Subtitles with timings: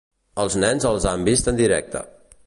[0.43, 2.03] Els nens els han vist en directe.